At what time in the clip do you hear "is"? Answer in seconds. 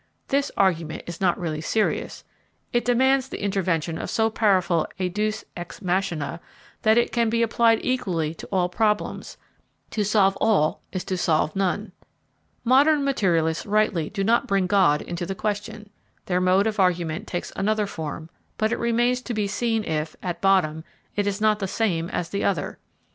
1.05-1.21, 10.91-11.03, 21.27-21.39